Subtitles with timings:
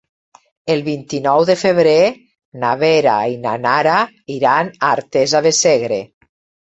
[0.75, 1.93] El vint-i-nou de febrer
[2.63, 3.99] na Vera i na Nara
[4.39, 6.01] iran a Artesa de Segre.